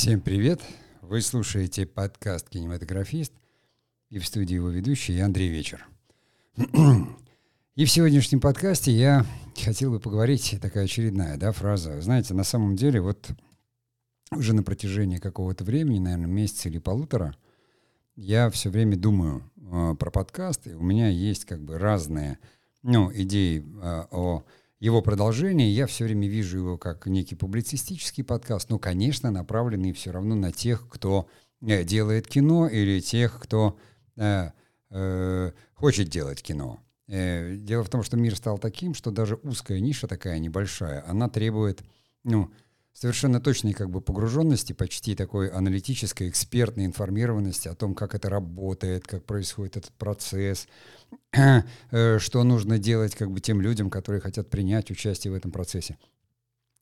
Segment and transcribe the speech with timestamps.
[0.00, 0.62] Всем привет!
[1.02, 3.34] Вы слушаете подкаст «Кинематографист»
[4.08, 5.86] и в студии его ведущий Андрей Вечер.
[7.76, 9.26] И в сегодняшнем подкасте я
[9.62, 12.00] хотел бы поговорить, такая очередная да, фраза.
[12.00, 13.28] Знаете, на самом деле вот
[14.30, 17.36] уже на протяжении какого-то времени, наверное, месяца или полутора,
[18.16, 22.38] я все время думаю э, про подкаст, и у меня есть как бы разные
[22.82, 24.44] ну, идеи э, о
[24.80, 25.70] его продолжении.
[25.70, 30.50] Я все время вижу его как некий публицистический подкаст, но, конечно, направленный все равно на
[30.50, 31.28] тех, кто
[31.60, 33.78] э, делает кино или тех, кто
[34.16, 34.50] э,
[34.90, 36.80] э, хочет делать кино.
[37.06, 41.28] Э, дело в том, что мир стал таким, что даже узкая ниша такая небольшая, она
[41.28, 41.82] требует,
[42.24, 42.50] ну,
[42.92, 49.06] совершенно точной как бы погруженности, почти такой аналитической, экспертной информированности о том, как это работает,
[49.06, 50.68] как происходит этот процесс,
[51.32, 55.96] э, что нужно делать как бы тем людям, которые хотят принять участие в этом процессе.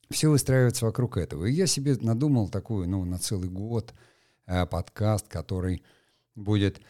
[0.09, 1.45] Все выстраивается вокруг этого.
[1.45, 3.93] И я себе надумал такую, ну, на целый год
[4.47, 5.83] э, подкаст, который
[6.35, 6.81] будет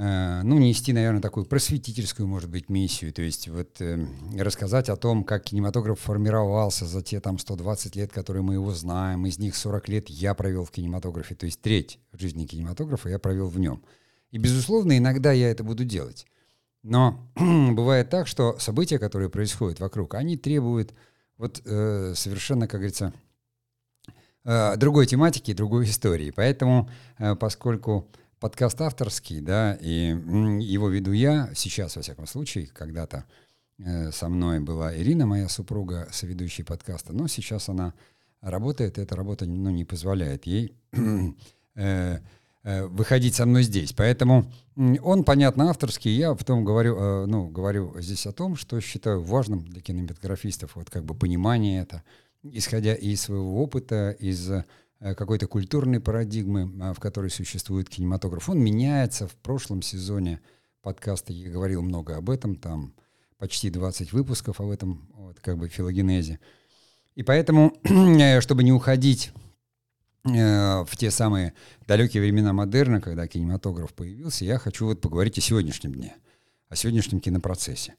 [0.00, 4.06] ну, нести, наверное, такую просветительскую, может быть, миссию, то есть вот э,
[4.38, 9.26] рассказать о том, как кинематограф формировался за те там 120 лет, которые мы его знаем,
[9.26, 13.48] из них 40 лет я провел в кинематографе, то есть треть жизни кинематографа я провел
[13.48, 13.82] в нем.
[14.30, 16.26] И, безусловно, иногда я это буду делать.
[16.84, 20.94] Но бывает так, что события, которые происходят вокруг, они требуют
[21.38, 23.12] вот э, совершенно, как говорится,
[24.44, 26.30] э, другой тематики, другой истории.
[26.30, 28.08] Поэтому, э, поскольку
[28.40, 30.14] подкаст авторский, да, и
[30.60, 33.24] его веду я сейчас, во всяком случае, когда-то
[33.78, 37.94] э, со мной была Ирина, моя супруга, соведущий подкаста, но сейчас она
[38.40, 40.72] работает, и эта работа ну, не позволяет ей
[41.74, 42.18] э,
[42.62, 43.92] э, выходить со мной здесь.
[43.92, 46.14] Поэтому он, понятно, авторский.
[46.14, 51.04] Я потом говорю, ну, говорю здесь о том, что считаю важным для кинематографистов, вот как
[51.04, 52.04] бы понимание это,
[52.44, 54.48] исходя из своего опыта, из
[55.00, 58.48] какой-то культурной парадигмы, а, в которой существует кинематограф.
[58.48, 59.28] Он меняется.
[59.28, 60.40] В прошлом сезоне
[60.82, 62.94] подкаста я говорил много об этом, там
[63.38, 66.40] почти 20 выпусков об этом, вот, как бы филогенезе.
[67.14, 69.32] И поэтому, э, чтобы не уходить
[70.24, 71.54] э, в те самые
[71.86, 76.16] далекие времена модерна, когда кинематограф появился, я хочу вот поговорить о сегодняшнем дне,
[76.68, 77.94] о сегодняшнем кинопроцессе.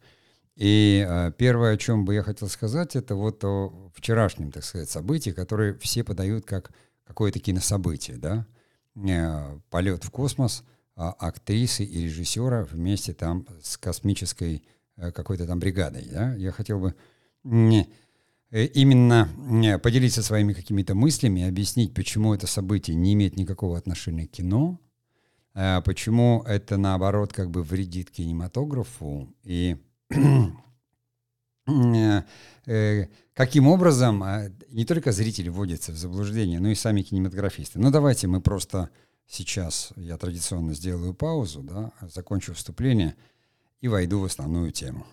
[0.55, 4.89] И э, первое, о чем бы я хотел сказать, это вот о вчерашнем, так сказать,
[4.89, 6.71] событии, которое все подают как
[7.09, 8.45] какое-то кинособытие, да,
[8.95, 10.63] э, полет в космос
[10.95, 14.63] а актрисы и режиссера вместе там с космической
[14.97, 16.93] э, какой-то там бригадой, да, я хотел бы
[17.43, 19.27] э, именно
[19.81, 24.79] поделиться своими какими-то мыслями, объяснить, почему это событие не имеет никакого отношения к кино,
[25.53, 29.77] почему это наоборот как бы вредит кинематографу и
[33.33, 37.79] каким образом а, не только зрители вводятся в заблуждение, но и сами кинематографисты.
[37.79, 38.89] Ну давайте мы просто
[39.27, 43.15] сейчас, я традиционно сделаю паузу, да, закончу вступление
[43.81, 45.05] и войду в основную тему.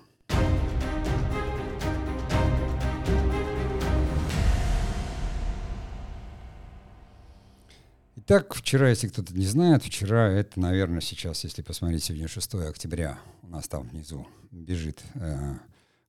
[8.28, 13.20] Итак, вчера, если кто-то не знает, вчера это, наверное, сейчас, если посмотреть, сегодня 6 октября,
[13.42, 15.54] у нас там внизу бежит э,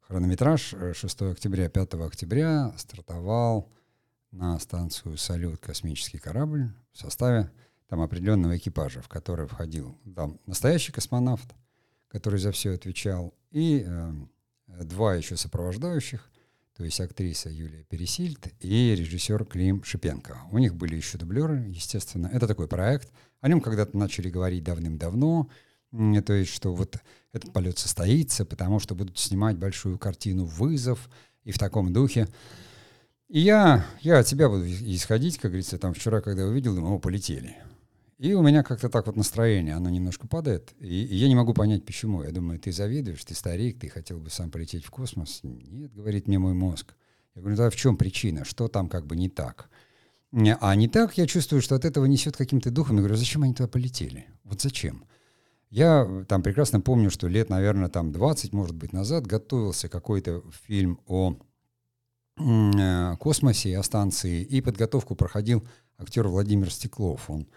[0.08, 3.70] Хронометраж 6 э, октября, 5 октября стартовал
[4.32, 7.52] на станцию «Салют» космический корабль в составе
[7.90, 11.54] там определенного экипажа, в который входил там настоящий космонавт,
[12.08, 14.14] который за все отвечал, и э,
[14.86, 16.32] два еще сопровождающих,
[16.78, 20.38] то есть актриса Юлия Пересильд и режиссер Клим Шипенко.
[20.52, 22.28] У них были еще дублеры, естественно.
[22.28, 23.12] Это такой проект.
[23.42, 25.50] О нем когда-то начали говорить давным-давно.
[25.92, 26.98] То есть, что вот
[27.32, 31.10] этот полет состоится, потому что будут снимать большую картину «Вызов»
[31.44, 32.28] и в таком духе.
[33.30, 37.00] И я, я от себя буду исходить, как говорится, там вчера, когда увидел, думаю, о,
[37.00, 37.58] полетели.
[38.18, 40.74] И у меня как-то так вот настроение, оно немножко падает.
[40.80, 42.24] И, и я не могу понять, почему.
[42.24, 45.42] Я думаю, ты завидуешь, ты старик, ты хотел бы сам полететь в космос.
[45.44, 46.96] Нет, говорит мне мой мозг.
[47.36, 48.44] Я говорю, да в чем причина?
[48.44, 49.70] Что там как бы не так?
[50.32, 52.96] А не так, я чувствую, что от этого несет каким-то духом.
[52.96, 54.26] Я говорю, зачем они туда полетели?
[54.44, 55.06] Вот зачем?
[55.70, 60.44] Я э, там прекрасно помню, что лет, наверное, там 20, может быть, назад готовился какой-то
[60.66, 61.36] фильм о
[62.40, 65.68] э, космосе о станции, и подготовку проходил
[65.98, 67.30] актер Владимир Стеклов.
[67.30, 67.48] Он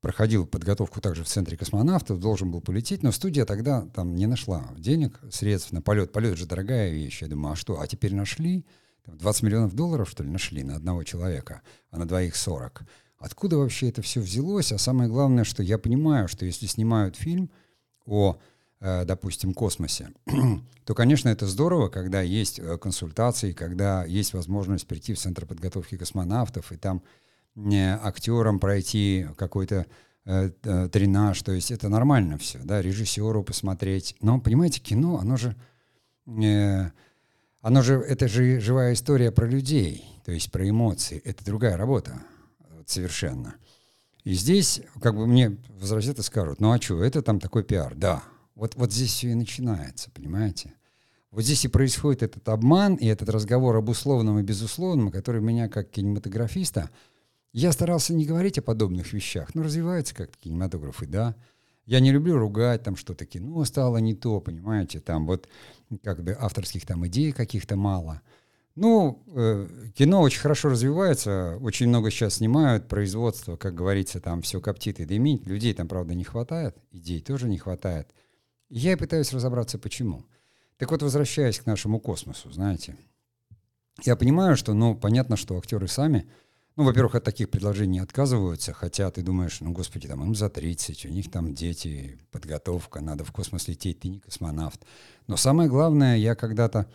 [0.00, 4.70] проходил подготовку также в центре космонавтов, должен был полететь, но студия тогда там не нашла
[4.76, 6.12] денег, средств на полет.
[6.12, 7.22] Полет же дорогая вещь.
[7.22, 8.64] Я думаю, а что, а теперь нашли?
[9.06, 12.82] 20 миллионов долларов, что ли, нашли на одного человека, а на двоих 40.
[13.18, 14.72] Откуда вообще это все взялось?
[14.72, 17.50] А самое главное, что я понимаю, что если снимают фильм
[18.04, 18.38] о,
[18.80, 20.10] э, допустим, космосе,
[20.84, 25.96] то, конечно, это здорово, когда есть э, консультации, когда есть возможность прийти в Центр подготовки
[25.96, 27.02] космонавтов и там
[27.56, 29.86] актерам пройти какой-то
[30.26, 34.14] э, э, тренаж, то есть это нормально все, да, режиссеру посмотреть.
[34.20, 35.56] Но, понимаете, кино, оно же,
[36.26, 36.90] э,
[37.62, 41.22] оно же, это же живая история про людей, то есть про эмоции.
[41.24, 42.20] Это другая работа
[42.90, 43.56] совершенно.
[44.24, 47.94] И здесь, как бы мне возразят и скажут, ну а что, это там такой пиар.
[47.94, 48.22] Да,
[48.54, 50.74] вот, вот здесь все и начинается, понимаете?
[51.30, 55.68] Вот здесь и происходит этот обман и этот разговор об условном и безусловном, который меня
[55.68, 56.90] как кинематографиста,
[57.52, 61.36] я старался не говорить о подобных вещах, но развивается как-то кинематограф, и да.
[61.84, 65.48] Я не люблю ругать там что-то кино стало не то, понимаете, там вот
[66.02, 68.22] как бы авторских там идей каких-то мало–
[68.76, 74.60] ну, э, кино очень хорошо развивается, очень много сейчас снимают, производство, как говорится, там все
[74.60, 75.46] коптит и дымит.
[75.46, 78.08] Людей там, правда, не хватает, идей тоже не хватает.
[78.68, 80.26] Я и пытаюсь разобраться, почему.
[80.76, 82.96] Так вот, возвращаясь к нашему космосу, знаете,
[84.04, 86.28] я понимаю, что, ну, понятно, что актеры сами,
[86.76, 91.06] ну, во-первых, от таких предложений отказываются, хотя ты думаешь, ну, господи, там им за 30,
[91.06, 94.84] у них там дети, подготовка, надо в космос лететь, ты не космонавт.
[95.26, 96.86] Но самое главное, я когда-то...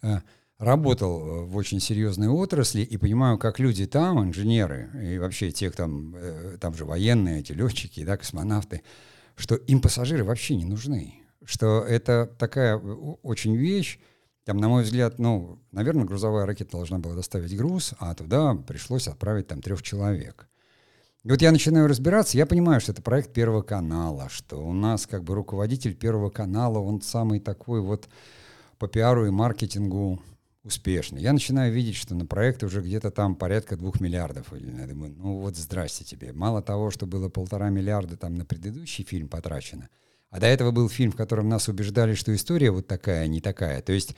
[0.00, 0.20] Э,
[0.60, 5.74] работал э, в очень серьезной отрасли и понимаю, как люди там, инженеры и вообще тех
[5.74, 8.82] там, э, там же военные, эти летчики, да, космонавты,
[9.36, 11.14] что им пассажиры вообще не нужны.
[11.42, 13.98] Что это такая очень вещь,
[14.44, 19.08] там, на мой взгляд, ну, наверное, грузовая ракета должна была доставить груз, а туда пришлось
[19.08, 20.46] отправить там трех человек.
[21.24, 25.06] И вот я начинаю разбираться, я понимаю, что это проект Первого канала, что у нас
[25.06, 28.08] как бы руководитель Первого канала, он самый такой вот
[28.78, 30.22] по пиару и маркетингу
[30.62, 31.18] успешно.
[31.18, 34.52] Я начинаю видеть, что на проект уже где-то там порядка двух миллиардов.
[34.52, 36.32] Я думаю, ну вот здрасте тебе.
[36.32, 39.88] Мало того, что было полтора миллиарда там на предыдущий фильм потрачено,
[40.28, 43.82] а до этого был фильм, в котором нас убеждали, что история вот такая, не такая.
[43.82, 44.14] То есть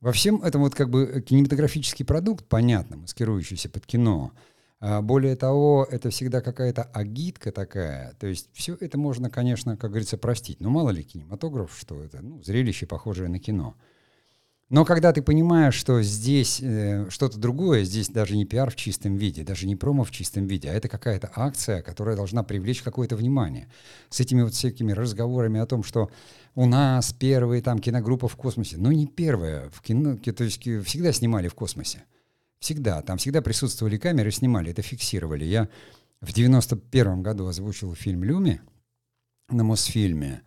[0.00, 4.32] во всем этом вот как бы кинематографический продукт, понятно, маскирующийся под кино.
[4.78, 8.12] А более того, это всегда какая-то агитка такая.
[8.20, 10.60] То есть все это можно, конечно, как говорится, простить.
[10.60, 13.74] Но мало ли кинематограф, что это ну, зрелище, похожее на кино.
[14.68, 19.16] Но когда ты понимаешь, что здесь э, что-то другое, здесь даже не пиар в чистом
[19.16, 23.14] виде, даже не промо в чистом виде, а это какая-то акция, которая должна привлечь какое-то
[23.14, 23.68] внимание.
[24.10, 26.10] С этими вот всякими разговорами о том, что
[26.56, 28.76] у нас первая там киногруппа в космосе.
[28.76, 29.70] Ну, не первая.
[29.70, 32.02] В кино, то есть всегда снимали в космосе.
[32.58, 33.02] Всегда.
[33.02, 35.44] Там всегда присутствовали камеры, снимали, это фиксировали.
[35.44, 35.68] Я
[36.20, 38.60] в 91 году озвучил фильм «Люми»
[39.48, 40.42] на Мосфильме.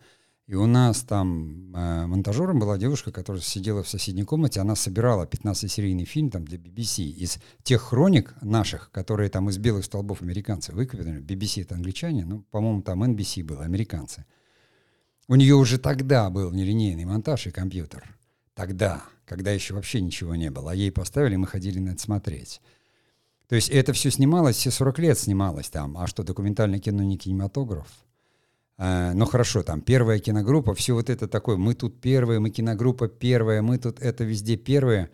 [0.50, 5.24] И у нас там э, монтажером была девушка, которая сидела в соседней комнате, она собирала
[5.24, 10.72] 15-серийный фильм там для BBC из тех хроник наших, которые там из белых столбов американцы
[10.72, 11.20] выкопали.
[11.20, 14.24] BBC это англичане, ну, по-моему, там NBC было, американцы.
[15.28, 18.12] У нее уже тогда был нелинейный монтаж и компьютер.
[18.54, 20.72] Тогда, когда еще вообще ничего не было.
[20.72, 22.60] А ей поставили, мы ходили на это смотреть.
[23.46, 25.96] То есть это все снималось, все 40 лет снималось там.
[25.96, 27.86] А что, документальное кино не кинематограф?
[28.82, 33.08] А, ну хорошо, там первая киногруппа, все вот это такое, мы тут первые, мы киногруппа
[33.08, 35.10] первая, мы тут это везде первые.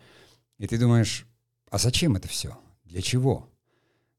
[0.57, 1.27] И ты думаешь,
[1.69, 2.57] а зачем это все?
[2.85, 3.49] Для чего?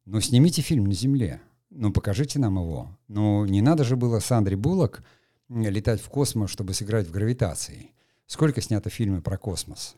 [0.05, 1.41] Ну снимите фильм на Земле,
[1.71, 2.95] ну покажите нам его.
[3.09, 5.03] Ну не надо же было Сандре Буллок
[5.49, 7.93] летать в космос, чтобы сыграть в гравитации.
[8.27, 9.97] Сколько снято фильмов про космос?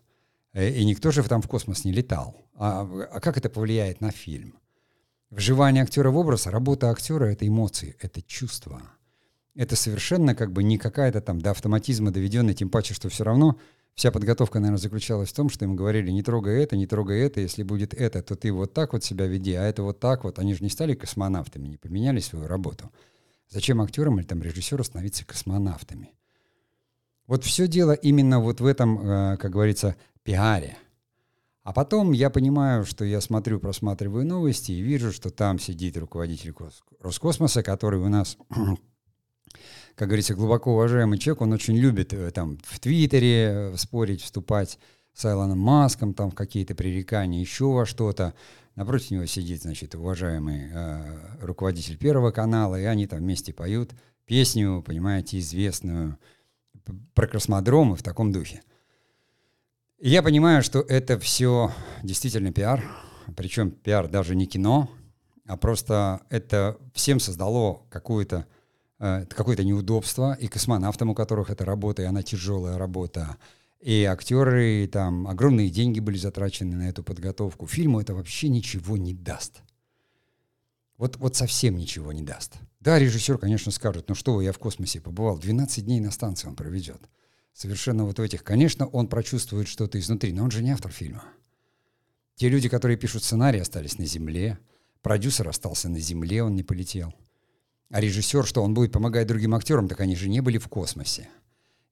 [0.52, 2.37] Э, и никто же там в космос не летал.
[2.54, 4.54] А, а как это повлияет на фильм?
[5.28, 8.80] Вживание актера в образ, работа актера— это эмоции, это чувства
[9.54, 13.59] это совершенно как бы не какая-то там до автоматизма доведенная, тем паче, что все равно
[13.95, 17.40] вся подготовка, наверное, заключалась в том, что им говорили, не трогай это, не трогай это,
[17.40, 20.38] если будет это, то ты вот так вот себя веди, а это вот так вот.
[20.38, 22.90] Они же не стали космонавтами, не поменяли свою работу.
[23.49, 26.14] Зачем актерам или там режиссеру становиться космонавтами?
[27.26, 30.76] Вот все дело именно вот в этом, э, как говорится, пиаре.
[31.62, 36.54] А потом я понимаю, что я смотрю, просматриваю новости и вижу, что там сидит руководитель
[37.00, 38.38] Роскосмоса, который у нас
[39.94, 44.78] как говорится, глубоко уважаемый человек, он очень любит э, там в Твиттере э, спорить, вступать
[45.14, 48.35] с Айлоном Маском, там в какие-то пререкания, еще во что-то.
[48.76, 53.90] Напротив него сидит, значит, уважаемый э, руководитель Первого канала, и они там вместе поют
[54.25, 56.18] песню, понимаете, известную
[57.14, 58.62] про космодромы в таком духе.
[59.99, 62.82] И я понимаю, что это все действительно пиар,
[63.37, 64.88] причем пиар даже не кино,
[65.47, 68.47] а просто это всем создало какую-то
[69.00, 73.38] какое-то неудобство, и космонавтам, у которых это работа, и она тяжелая работа,
[73.80, 77.66] и актеры, и там огромные деньги были затрачены на эту подготовку.
[77.66, 79.62] Фильму это вообще ничего не даст.
[80.99, 82.57] Вот, вот совсем ничего не даст.
[82.80, 86.47] Да, режиссер, конечно, скажет, ну что вы, я в космосе побывал, 12 дней на станции
[86.47, 87.00] он проведет.
[87.54, 88.45] Совершенно вот в этих.
[88.45, 91.25] Конечно, он прочувствует что-то изнутри, но он же не автор фильма.
[92.37, 94.59] Те люди, которые пишут сценарий, остались на Земле.
[95.00, 97.14] Продюсер остался на Земле, он не полетел.
[97.90, 101.28] А режиссер, что он будет помогать другим актерам, так они же не были в космосе.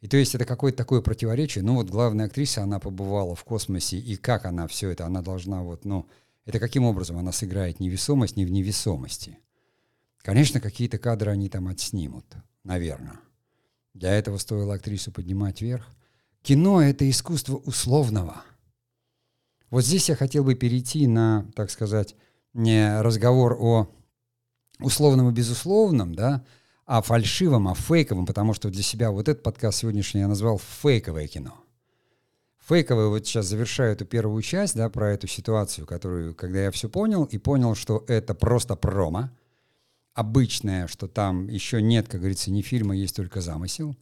[0.00, 1.64] И то есть это какое-то такое противоречие.
[1.64, 5.62] Ну вот главная актриса, она побывала в космосе, и как она все это, она должна
[5.62, 6.06] вот, ну,
[6.44, 9.38] это каким образом она сыграет невесомость не в невесомости.
[10.22, 12.24] Конечно, какие-то кадры они там отснимут,
[12.62, 13.20] наверное.
[13.92, 15.88] Для этого стоило актрису поднимать вверх.
[16.42, 18.42] Кино— это искусство условного.
[19.70, 22.14] Вот здесь я хотел бы перейти на, так сказать,
[22.54, 23.88] не разговор о
[24.80, 26.44] условном и безусловном, да,
[26.86, 31.26] а фальшивом, а фейковом, потому что для себя вот этот подкаст сегодняшний я назвал «фейковое
[31.26, 31.54] кино».
[32.66, 36.88] Фейковое, вот сейчас завершаю эту первую часть, да, про эту ситуацию, которую, когда я все
[36.88, 39.30] понял, и понял, что это просто промо,
[40.14, 43.96] обычное, что там еще нет, как говорится, ни фильма, есть только замысел.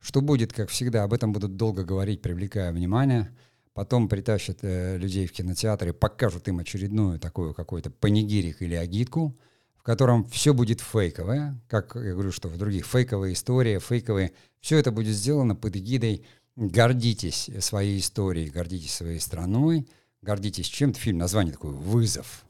[0.00, 3.30] Что будет, как всегда, об этом будут долго говорить, привлекая внимание.
[3.74, 9.36] Потом притащат э, людей в кинотеатры, покажут им очередную такую какой-то панигирик или агитку–
[9.80, 14.76] в котором все будет фейковое, как я говорю, что в других фейковые истории, фейковые, все
[14.76, 19.88] это будет сделано под эгидой «гордитесь своей историей, гордитесь своей страной»,
[20.20, 22.44] гордитесь чем-то, фильм, название такое «Вызов».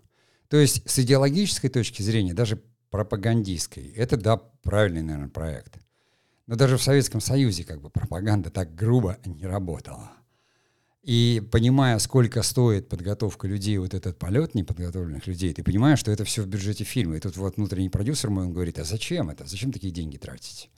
[0.49, 2.61] То есть с идеологической точки зрения, даже
[2.91, 5.79] пропагандистской, это, да, правильный, наверное, проект.
[6.49, 10.11] Но даже в Советском Союзе как бы пропаганда так грубо не работала.
[11.03, 16.25] И понимая, сколько стоит подготовка людей, вот этот полет неподготовленных людей, ты понимаешь, что это
[16.25, 17.17] все в бюджете фильма.
[17.17, 19.47] И тут вот внутренний продюсер мой, он говорит, а зачем это?
[19.47, 20.71] Зачем такие деньги тратить?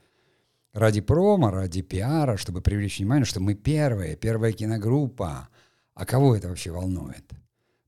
[0.72, 5.48] Ради промо, ради пиара, чтобы привлечь внимание, что мы первая, первая киногруппа.
[5.94, 7.24] А кого это вообще волнует?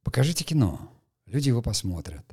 [0.03, 0.93] Покажите кино,
[1.27, 2.25] люди его посмотрят.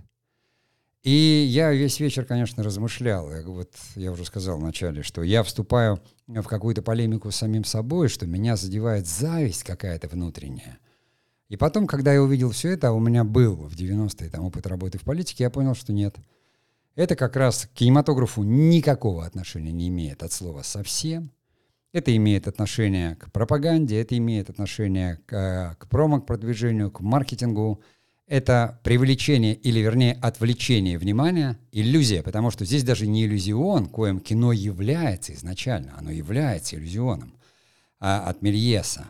[1.03, 3.31] И я весь вечер, конечно, размышлял.
[3.31, 8.08] Я, вот я уже сказал вначале, что я вступаю в какую-то полемику с самим собой,
[8.08, 10.77] что меня задевает зависть какая-то внутренняя.
[11.50, 14.67] И потом, когда я увидел все это, а у меня был в 90-е там опыт
[14.67, 16.15] работы в политике, я понял, что нет.
[16.96, 21.31] Это как раз к кинематографу никакого отношения не имеет от слова совсем.
[21.93, 27.81] Это имеет отношение к пропаганде, это имеет отношение к, к промо, к продвижению, к маркетингу,
[28.32, 34.54] это привлечение или, вернее, отвлечение внимания, иллюзия, потому что здесь даже не иллюзион, коим кино
[34.54, 37.34] является изначально, оно является иллюзионом
[38.00, 39.08] а, от Мельеса.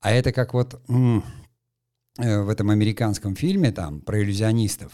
[0.00, 1.22] А это как вот м-
[2.18, 4.90] э, в этом американском фильме там про иллюзионистов,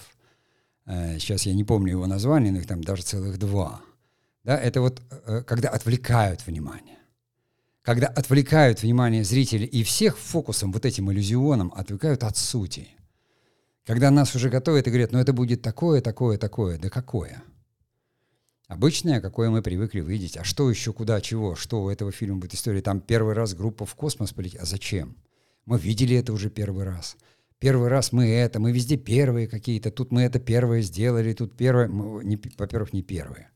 [0.84, 3.80] э, сейчас я не помню его название, но их там даже целых два.
[4.44, 6.98] Да, это вот э, когда отвлекают внимание.
[7.80, 12.88] Когда отвлекают внимание зрителей и всех фокусом, вот этим иллюзионом, отвлекают от сути–
[13.84, 16.78] когда нас уже готовят и говорят, ну это будет такое, такое, такое.
[16.78, 17.42] Да какое?
[18.66, 20.36] Обычное, какое мы привыкли видеть.
[20.36, 21.54] А что еще, куда, чего?
[21.54, 22.80] Что у этого фильма будет история?
[22.80, 24.62] Там первый раз группа в космос полетела.
[24.62, 25.16] А зачем?
[25.66, 27.16] Мы видели это уже первый раз.
[27.58, 29.90] Первый раз мы это, мы везде первые какие-то.
[29.90, 31.88] Тут мы это первое сделали, тут первое.
[31.88, 33.50] Мы, во-первых, не первые.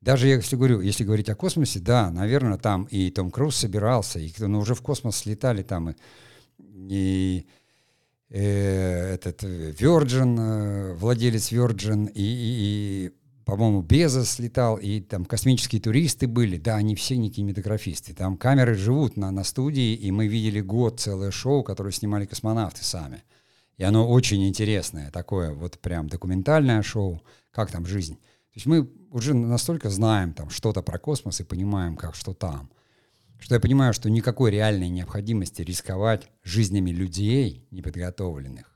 [0.00, 4.32] Даже если говорю, если говорить о космосе, да, наверное, там и Том Круз собирался, и
[4.38, 5.94] ну, уже в космос слетали там и,
[6.58, 7.46] и
[8.38, 13.12] этот Virgin, э, владелец Virgin, и, и, и
[13.44, 16.56] по-моему, Безос летал, и там космические туристы были.
[16.56, 18.14] Да, они все не кинематографисты.
[18.14, 22.84] Там камеры живут на, на студии, и мы видели год целое шоу, которое снимали космонавты
[22.84, 23.22] сами.
[23.76, 28.14] И оно очень интересное, такое вот прям документальное шоу, как там жизнь.
[28.14, 32.70] То есть мы уже настолько знаем там что-то про космос и понимаем, как что там–
[33.42, 38.72] что я понимаю, что никакой реальной необходимости рисковать жизнями людей неподготовленных,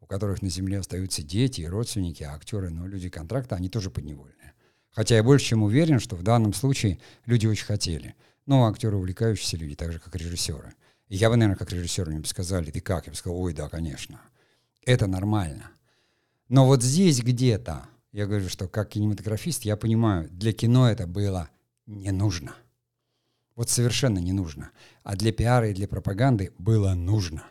[0.00, 3.90] у которых на Земле остаются дети и родственники, а актеры, ну, люди контракта, они тоже
[3.90, 4.52] подневольные.
[4.90, 8.14] Хотя я больше чем уверен, что в данном случае люди очень хотели.
[8.44, 10.74] Но актеры увлекающиеся люди, так же, как режиссеры.
[11.08, 13.06] И я бы, наверное, как режиссер мне бы сказали, ты как?
[13.06, 14.20] Я бы сказал, ой, да, конечно.
[14.84, 15.70] Это нормально.
[16.48, 21.48] Но вот здесь где-то, я говорю, что как кинематографист, я понимаю, для кино это было
[21.86, 22.54] не нужно.
[23.60, 24.70] Вот совершенно не нужно.
[25.02, 27.44] А для пиара и для пропаганды было нужно.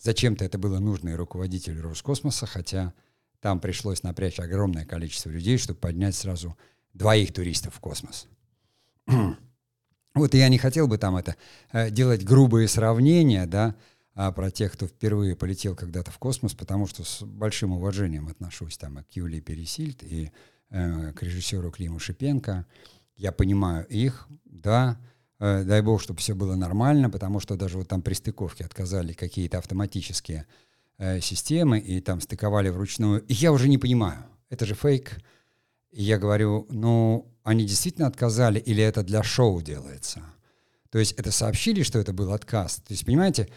[0.00, 2.94] Зачем-то это было нужно и руководителю Роскосмоса, хотя
[3.40, 6.56] там пришлось напрячь огромное количество людей, чтобы поднять сразу
[6.94, 8.28] двоих туристов в космос.
[10.14, 11.34] вот я не хотел бы там это
[11.72, 13.74] э, делать грубые сравнения, да,
[14.14, 18.78] а про тех, кто впервые полетел когда-то в космос, потому что с большим уважением отношусь
[18.78, 20.30] там к Юлии Пересильд, и
[20.70, 22.64] э, к режиссеру Климу Шипенко.
[23.16, 25.00] Я понимаю их, да,
[25.38, 29.58] дай бог, чтобы все было нормально, потому что даже вот там при стыковке отказали какие-то
[29.58, 30.46] автоматические
[30.98, 33.22] э, системы и там стыковали вручную.
[33.22, 35.18] И я уже не понимаю, это же фейк.
[35.90, 40.22] И я говорю, ну, они действительно отказали или это для шоу делается?
[40.90, 42.76] То есть это сообщили, что это был отказ.
[42.76, 43.48] То есть, понимаете,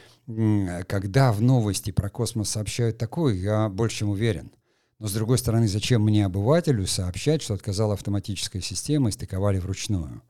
[0.88, 4.52] когда в новости про космос сообщают такое, я больше чем уверен.
[5.00, 10.22] Но с другой стороны, зачем мне, обывателю, сообщать, что отказала автоматическая система и стыковали вручную?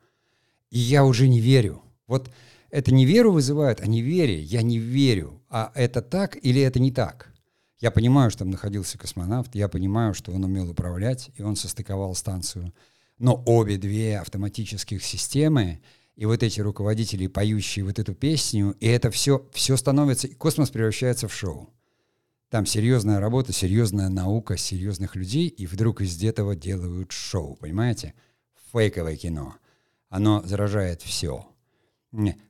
[0.71, 1.83] И я уже не верю.
[2.07, 2.31] Вот
[2.71, 4.41] это не веру вызывает, а неверие.
[4.41, 5.41] Я не верю.
[5.49, 7.31] А это так или это не так?
[7.79, 12.13] Я понимаю, что там находился космонавт, я понимаю, что он умел управлять, и он состыковал
[12.13, 12.73] станцию.
[13.17, 15.81] Но обе две автоматических системы,
[16.15, 20.69] и вот эти руководители, поющие вот эту песню, и это все, все становится, и космос
[20.69, 21.73] превращается в шоу.
[22.49, 28.13] Там серьезная работа, серьезная наука, серьезных людей, и вдруг из этого делают шоу, понимаете?
[28.71, 29.55] Фейковое кино.
[30.11, 31.47] Оно заражает все.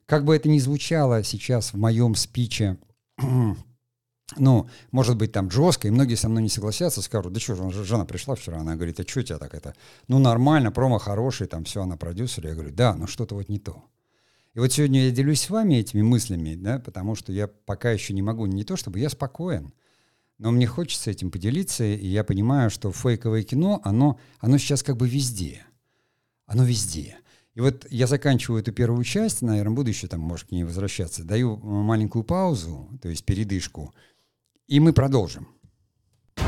[0.08, 2.80] Как бы это ни звучало сейчас в моем спиче,
[4.38, 8.06] ну, может быть, там жестко, и многие со мной не согласятся, скажут, да что, жена
[8.06, 9.75] пришла вчера, она говорит, а что у тебя так это?
[10.08, 12.48] Ну, нормально, промо хороший, там все, она продюсер.
[12.48, 13.86] Я говорю, да, но что-то вот не то.
[14.56, 18.13] И вот сегодня я делюсь с вами этими мыслями, да, потому что я пока еще
[18.15, 19.72] не могу, не то чтобы я спокоен,
[20.39, 24.98] но мне хочется этим поделиться, и я понимаю, что фейковое кино, оно, оно сейчас как
[24.98, 25.63] бы везде.
[26.48, 27.18] Оно везде.
[27.53, 31.25] И вот я заканчиваю эту первую часть, наверное, буду еще там, может, к ней возвращаться,
[31.25, 33.93] даю маленькую паузу, то есть передышку,
[34.67, 35.50] и мы продолжим.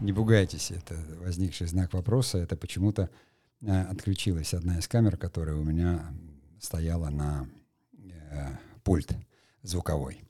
[0.00, 3.08] Не пугайтесь, это возникший знак вопроса, это почему-то
[3.60, 6.12] э, отключилась одна из камер, которая у меня
[6.60, 7.48] стояла на
[8.32, 8.48] э,
[8.82, 9.14] пульт
[9.62, 10.22] звуковой.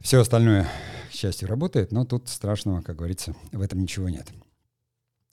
[0.00, 0.68] Все остальное,
[1.10, 4.28] к счастью, работает, но тут страшного, как говорится, в этом ничего нет.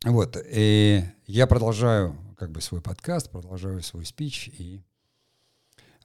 [0.04, 4.82] Вот, и я продолжаю как бы свой подкаст, продолжаю свой спич, и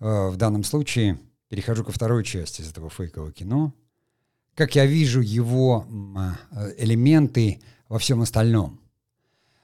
[0.01, 3.73] э, в данном случае перехожу ко второй части из этого фейкового кино.
[4.55, 5.87] Как я вижу его
[6.53, 8.81] э, элементы во всем остальном.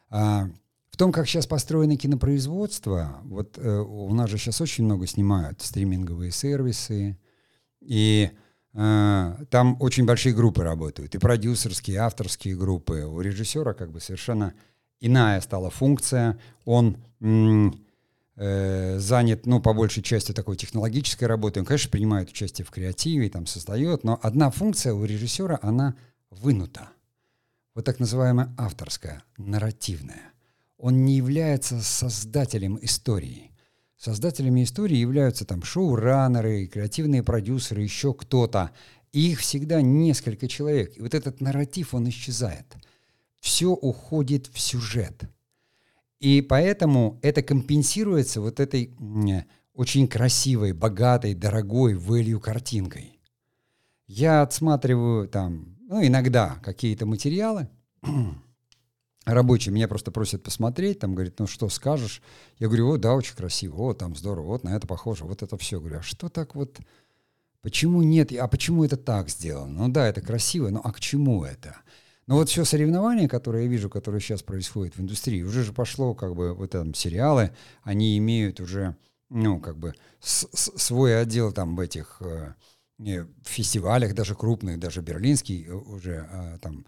[0.09, 0.49] А,
[0.91, 5.61] в том, как сейчас построено кинопроизводство, вот э, у нас же сейчас очень много снимают
[5.61, 7.19] стриминговые сервисы,
[7.81, 8.31] и
[8.75, 13.05] там очень большие группы работают, и продюсерские, и авторские группы.
[13.05, 14.53] У режиссера как бы совершенно
[15.01, 16.39] иная стала функция.
[16.65, 21.61] Он э, занят, ну, по большей части такой технологической работой.
[21.61, 25.95] Он, конечно, принимает участие в креативе, там создает, но одна функция у режиссера, она
[26.31, 26.89] вынута.
[27.75, 30.33] Вот так называемая авторская, нарративная.
[30.79, 33.53] Он не является создателем истории.
[33.97, 38.71] Создателями истории являются там шоураннеры, креативные продюсеры, еще кто-то.
[39.13, 40.97] Их всегда несколько человек.
[40.97, 42.67] И вот этот нарратив, он исчезает.
[43.41, 45.25] Все уходит в сюжет.
[46.19, 48.97] И поэтому это компенсируется вот этой
[49.75, 53.21] очень красивой, богатой, дорогой value картинкой.
[54.07, 57.69] Я отсматриваю там, ну, иногда какие-то материалы,
[59.25, 62.23] рабочие меня просто просят посмотреть, там, говорит, ну что скажешь?
[62.59, 65.57] Я говорю, о, да, очень красиво, о, там здорово, вот на это похоже, вот это
[65.57, 65.81] все.
[65.81, 66.79] Говорю, а что так вот,
[67.63, 69.87] почему нет, а почему это так сделано?
[69.87, 71.77] Ну да, это красиво, но а к чему это?
[72.27, 76.15] Но вот все соревнования, которые я вижу, которые сейчас происходят в индустрии, уже же пошло
[76.15, 77.51] как бы вот там сериалы,
[77.83, 78.97] они имеют уже,
[79.29, 82.55] ну, как бы с -с свой отдел там в этих э,
[83.45, 86.87] фестивалях, даже крупных, даже берлинский э, уже э, там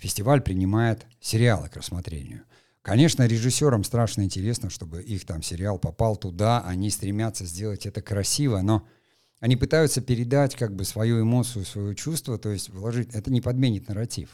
[0.00, 2.42] фестиваль принимает сериалы к рассмотрению.
[2.82, 8.62] Конечно, режиссерам страшно интересно, чтобы их там сериал попал туда, они стремятся сделать это красиво,
[8.62, 8.88] но
[9.38, 13.88] они пытаются передать как бы свою эмоцию, свое чувство, то есть вложить, это не подменит
[13.88, 14.30] нарратив.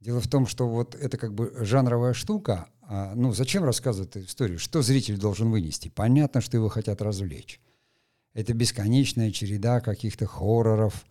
[0.00, 4.58] Дело в том, что вот это как бы жанровая штука, а, ну зачем рассказывать историю?
[4.58, 5.88] Что зритель должен вынести?
[5.88, 7.60] Понятно, что его хотят развлечь.
[8.34, 11.04] Это бесконечная череда каких-то хорроров,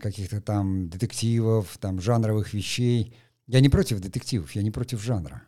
[0.00, 3.14] каких-то там детективов, там жанровых вещей.
[3.46, 5.42] Я не против детективов, я не против жанра.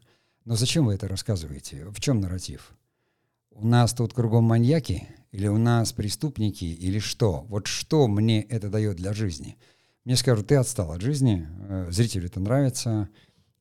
[0.44, 1.86] Но зачем вы это рассказываете?
[1.86, 2.72] В чем нарратив?
[3.50, 5.08] У нас тут кругом маньяки?
[5.32, 6.64] Или у нас преступники?
[6.64, 7.44] Или что?
[7.48, 9.56] Вот что мне это дает для жизни?
[10.04, 13.10] Мне скажут, ты отстал от жизни, э, зрителю это нравится,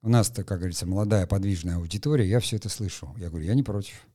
[0.02, 3.14] у нас-то, как говорится, молодая подвижная аудитория, я все это слышу.
[3.18, 4.08] Я говорю, я не против.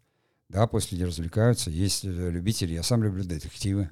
[0.48, 3.90] Да, после люди развлекаются, есть э, любители, я сам люблю детективы.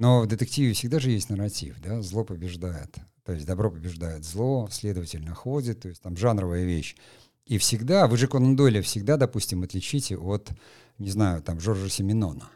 [0.00, 2.96] Но в детективе всегда же есть нарратив, да, зло побеждает.
[3.22, 6.96] То есть добро побеждает зло, следователь находит, то есть там жанровая вещь.
[7.44, 10.52] И всегда, вы же Конан Дойля всегда, допустим, отличите от,
[10.96, 12.48] не знаю, там, Жоржа Семенона.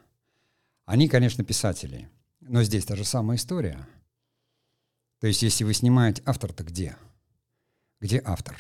[0.86, 2.08] Они, конечно, писатели,
[2.40, 3.86] но здесь та же самая история.
[5.20, 6.96] То есть если вы снимаете, автор-то где?
[8.00, 8.56] Где автор?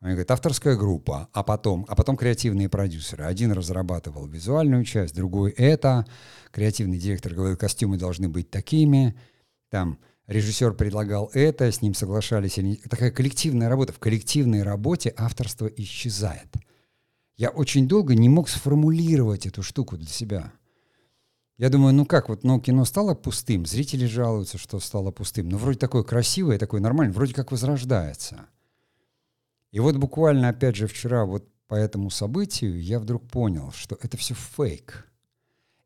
[0.00, 3.24] Они говорят, авторская группа, а потом, а потом креативные продюсеры.
[3.24, 6.06] Один разрабатывал визуальную часть, другой это.
[6.52, 9.14] Креативный директор говорил, костюмы должны быть такими.
[9.68, 12.58] Там режиссер предлагал это, с ним соглашались.
[12.88, 13.92] Такая коллективная работа.
[13.92, 16.48] В коллективной работе авторство исчезает.
[17.36, 20.52] Я очень долго не мог сформулировать эту штуку для себя.
[21.58, 25.58] Я думаю, ну как, вот, ну кино стало пустым, зрители жалуются, что стало пустым, но
[25.58, 28.46] вроде такое красивое, такое нормальное, вроде как возрождается.
[29.72, 34.16] И вот буквально, опять же, вчера вот по этому событию я вдруг понял, что это
[34.16, 35.06] все фейк.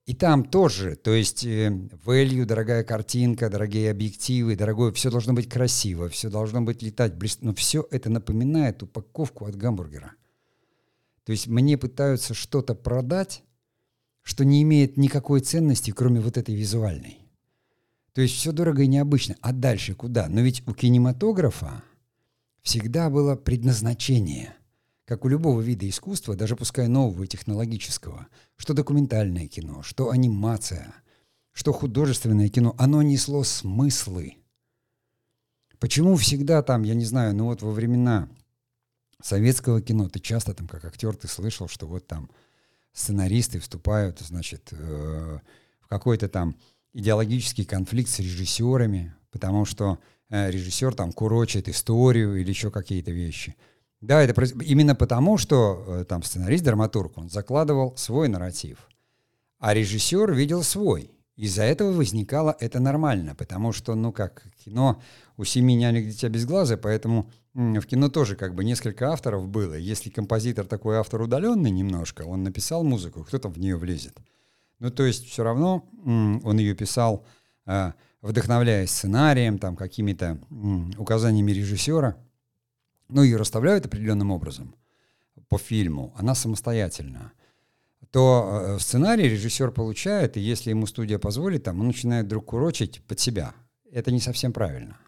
[0.07, 1.69] И там тоже, то есть э,
[2.05, 7.41] value, дорогая картинка, дорогие объективы, дорогое, все должно быть красиво, все должно быть летать, блест...
[7.41, 10.13] но все это напоминает упаковку от гамбургера.
[11.25, 13.43] То есть мне пытаются что-то продать,
[14.23, 17.19] что не имеет никакой ценности, кроме вот этой визуальной.
[18.13, 19.37] То есть все дорого и необычно.
[19.41, 20.29] А дальше куда?
[20.29, 21.83] Но ведь у кинематографа
[22.65, 24.57] всегда было предназначение,
[25.05, 30.95] как у любого вида искусства, даже пускай нового и технологического, что документальное кино, что анимация,
[31.53, 34.39] что художественное кино, оно несло смыслы.
[35.79, 38.31] Почему всегда там, я не знаю, ну вот во времена
[39.23, 42.31] советского кино, ты часто там как актер, ты слышал, что вот там
[42.95, 45.39] сценаристы вступают, значит, э,
[45.81, 46.57] в какой-то там
[46.95, 49.99] идеологический конфликт с режиссерами, потому что
[50.35, 53.57] режиссер там курочит историю или еще какие-то вещи.
[54.01, 58.89] Да, это именно потому, что э, там сценарист, драматург, он закладывал свой нарратив,
[59.59, 61.11] а режиссер видел свой.
[61.37, 65.01] Из-за этого возникало это нормально, потому что, ну как, кино
[65.37, 69.75] у семи нянек дитя без глаза, поэтому в кино тоже как бы несколько авторов было.
[69.75, 74.19] Если композитор такой автор удаленный немножко, он написал музыку, кто там в нее влезет?
[74.81, 77.25] Ну, то есть все равно он ее писал,
[77.67, 77.93] э,
[78.29, 80.39] вдохновляясь сценарием, там, какими-то
[80.99, 82.17] указаниями режиссера,
[83.09, 84.75] ну, ее расставляют определенным образом
[85.49, 87.33] по фильму, она самостоятельна
[88.15, 93.03] то э, сценарий режиссер получает, и если ему студия позволит, там, он начинает вдруг курочить
[93.09, 93.55] под себя.
[93.91, 94.99] Это не совсем правильно.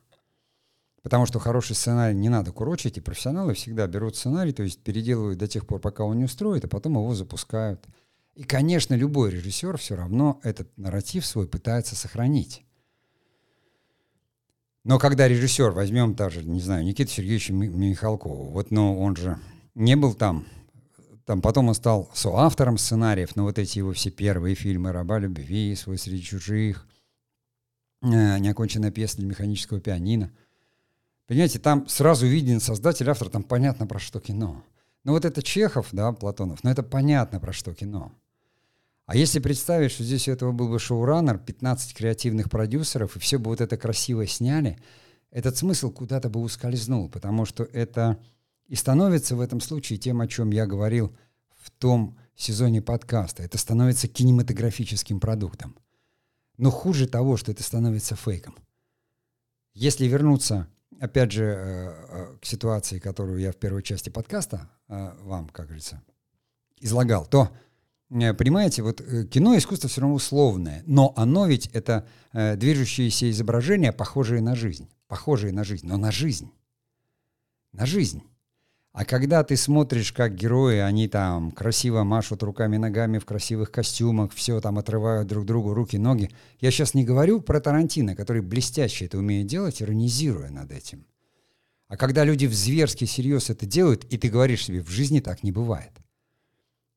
[1.03, 5.39] Потому что хороший сценарий не надо курочить, и профессионалы всегда берут сценарий, то есть переделывают
[5.39, 7.87] до тех пор, пока он не устроит, а потом его запускают.
[8.35, 12.66] И, конечно, любой режиссер все равно этот нарратив свой пытается сохранить.
[14.87, 19.37] Но когда режиссер, возьмем даже, не знаю, Никита Сергеевича Михалкова, вот, ну, он же
[19.75, 20.47] не был там,
[21.25, 25.75] там потом он стал соавтором сценариев, но вот эти его все первые фильмы «Раба любви»,
[25.75, 26.87] «Свой среди чужих»,
[28.03, 30.31] э, «Неоконченная песня для механического пианино»,
[31.27, 34.63] Понимаете, там сразу виден создатель, автор, там понятно про что кино.
[35.03, 38.13] Ну вот это Чехов, да, Платонов, но это понятно про что кино.
[39.07, 43.39] А если представить, что здесь у этого был бы шоураннер, 15 креативных продюсеров, и все
[43.39, 44.79] бы вот это красиво сняли,
[45.31, 48.19] этот смысл куда-то бы ускользнул, потому что это
[48.67, 51.17] и становится в этом случае тем, о чем я говорил
[51.57, 53.45] в том сезоне подкаста.
[53.45, 55.77] Это становится кинематографическим продуктом.
[56.59, 58.57] Но хуже того, что это становится фейком.
[59.75, 60.69] Если вернуться
[61.01, 65.67] опять же, э, э, к ситуации, которую я в первой части подкаста э, вам, как
[65.67, 66.03] говорится,
[66.81, 67.51] излагал, то,
[68.09, 74.55] понимаете, вот кино искусство все равно условное, но оно ведь это движущиеся изображения, похожие на
[74.55, 76.51] жизнь, похожие на жизнь, но на жизнь,
[77.73, 78.23] на жизнь.
[78.93, 84.59] А когда ты смотришь, как герои, они там красиво машут руками-ногами в красивых костюмах, все
[84.63, 86.31] там отрывают друг другу руки, ноги.
[86.61, 91.05] Я сейчас не говорю про Тарантино, который блестяще это умеет делать, иронизируя над этим.
[91.89, 95.43] А когда люди в зверский серьез это делают, и ты говоришь себе, в жизни так
[95.43, 95.93] не бывает.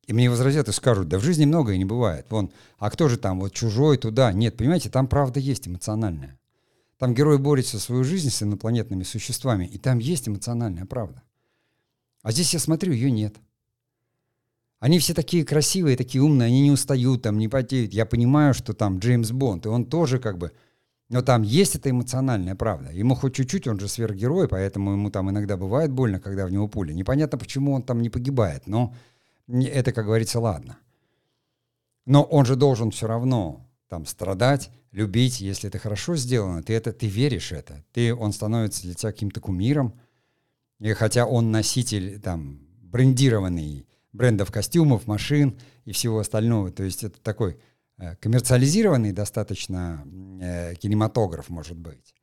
[0.06, 2.26] И мне возразят и скажут, да в жизни многое не бывает.
[2.30, 4.32] Вон, а кто же там, вот чужой туда?
[4.32, 6.38] Нет, понимаете, там правда есть эмоциональная.
[6.98, 11.22] Там герой борется свою жизнь с инопланетными существами, и там есть эмоциональная правда.
[12.22, 13.36] А здесь я смотрю, ее нет.
[14.80, 17.92] Они все такие красивые, такие умные, они не устают, там, не потеют.
[17.92, 20.52] Я понимаю, что там Джеймс Бонд, и он тоже как бы...
[21.10, 22.92] Но там есть эта эмоциональная правда.
[22.92, 26.68] Ему хоть чуть-чуть, он же сверхгерой, поэтому ему там иногда бывает больно, когда в него
[26.68, 26.92] пуля.
[26.92, 28.94] Непонятно, почему он там не погибает, но
[29.50, 30.78] это, как говорится, ладно.
[32.06, 36.92] Но он же должен все равно там страдать, любить, если это хорошо сделано, ты это,
[36.92, 39.98] ты веришь это, ты, он становится для тебя каким-то кумиром,
[40.78, 47.20] и хотя он носитель там брендированный брендов костюмов, машин и всего остального, то есть это
[47.20, 47.60] такой
[47.98, 50.04] э, коммерциализированный достаточно
[50.40, 52.14] э, кинематограф, может быть.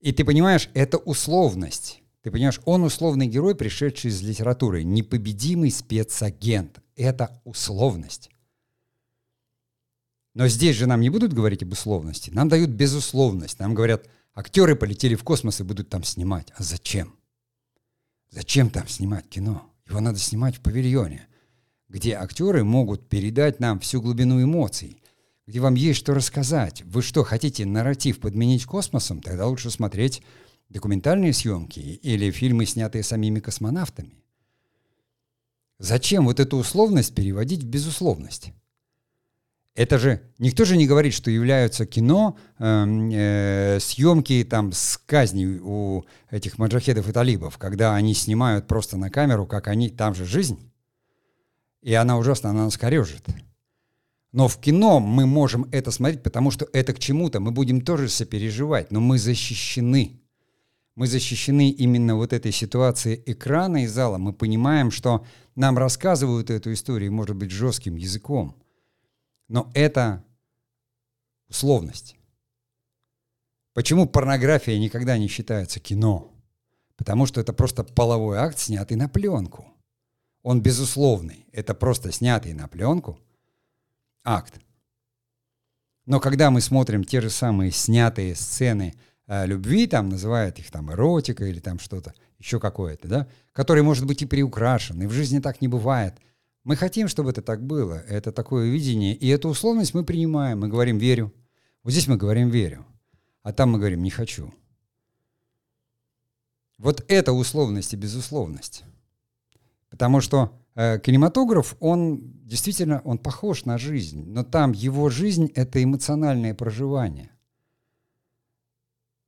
[0.00, 2.02] И ты понимаешь, это условность.
[2.28, 6.80] Ты понимаешь, он условный герой, пришедший из литературы, непобедимый спецагент.
[6.94, 8.30] Это условность.
[10.34, 13.58] Но здесь же нам не будут говорить об условности, нам дают безусловность.
[13.58, 14.06] Нам говорят–
[14.38, 16.52] Актеры полетели в космос и будут там снимать.
[16.54, 17.16] А зачем?
[18.30, 19.68] Зачем там снимать кино?
[19.88, 21.26] Его надо снимать в павильоне,
[21.88, 25.02] где актеры могут передать нам всю глубину эмоций,
[25.48, 26.84] где вам есть что рассказать.
[26.84, 29.22] Вы что, хотите нарратив подменить космосом?
[29.22, 30.22] Тогда лучше смотреть
[30.68, 34.14] документальные съемки или фильмы, снятые самими космонавтами.
[35.78, 38.52] Зачем вот эту условность переводить в безусловность?
[39.78, 45.60] это же никто же не говорит, что являются кино э, э, съемки там с казней
[45.62, 50.24] у этих маджахедов и талибов, когда они снимают просто на камеру, как они там же
[50.24, 50.58] жизнь,
[51.80, 53.24] и она ужасно, она нас корежит.
[54.32, 58.08] Но в кино мы можем это смотреть, потому что это к чему-то, мы будем тоже
[58.08, 60.20] сопереживать, но мы защищены.
[60.98, 64.18] Мы защищены именно вот этой ситуацией экрана и зала.
[64.18, 68.54] Мы понимаем, что нам рассказывают эту историю, может быть, жестким языком–
[69.48, 70.24] но это
[71.48, 72.16] условность.
[73.72, 76.32] Почему порнография никогда не считается кино?
[76.96, 79.66] Потому что это просто половой акт, снятый на пленку.
[80.42, 81.46] Он безусловный.
[81.52, 83.18] Это просто снятый на пленку
[84.24, 84.60] акт.
[86.06, 88.94] Но когда мы смотрим те же самые снятые сцены
[89.28, 94.22] любви, там называют их там эротика или там что-то, еще какое-то, да, которые, может быть,
[94.22, 95.06] и приукрашены.
[95.06, 96.14] В жизни так не бывает–
[96.68, 97.94] мы хотим, чтобы это так было.
[97.94, 99.14] Это такое видение.
[99.14, 100.60] И эту условность мы принимаем.
[100.60, 101.32] Мы говорим «верю».
[101.82, 102.84] Вот здесь мы говорим «верю».
[103.42, 104.52] А там мы говорим «не хочу».
[106.76, 108.84] Вот это условность и безусловность.
[109.88, 115.82] Потому что э, кинематограф, он действительно, он похож на жизнь, но там его жизнь— это
[115.82, 117.30] эмоциональное проживание.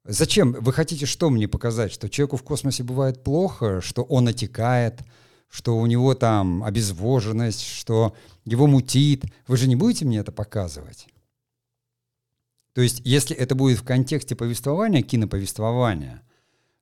[0.05, 0.53] Зачем?
[0.53, 1.93] Вы хотите что мне показать?
[1.93, 5.01] Что человеку в космосе бывает плохо, что он отекает,
[5.49, 9.25] что у него там обезвоженность, что его мутит.
[9.47, 11.07] Вы же не будете мне это показывать?
[12.73, 16.23] То есть, если это будет в контексте повествования, киноповествования,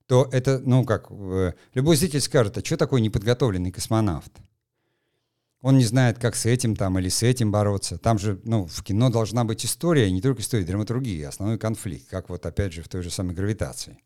[0.06, 4.32] то это, ну как, э, любой зритель скажет, а что такой неподготовленный космонавт?
[5.60, 7.98] Он не знает, как с этим там или с этим бороться.
[7.98, 12.28] Там же, ну, в кино должна быть история, не только история, драматургия, основной конфликт, как
[12.28, 13.98] вот опять же в той же самой гравитации